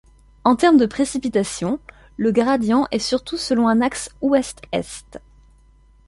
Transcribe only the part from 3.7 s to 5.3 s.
axe ouest-est.